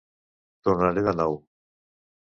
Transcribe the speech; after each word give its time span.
Tornaré 0.69 1.05
de 1.11 1.15
nou. 1.21 1.39